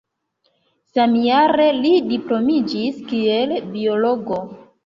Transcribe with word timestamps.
Samjare 0.93 1.67
li 1.83 1.93
diplomiĝis 2.13 2.99
kiel 3.13 3.55
biologo. 3.77 4.43